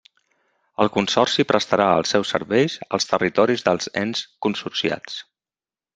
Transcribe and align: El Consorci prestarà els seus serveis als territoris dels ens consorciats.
El 0.85 0.89
Consorci 0.95 1.45
prestarà 1.51 1.85
els 1.97 2.13
seus 2.15 2.33
serveis 2.35 2.77
als 2.99 3.07
territoris 3.13 3.65
dels 3.69 3.93
ens 4.05 4.25
consorciats. 4.47 5.25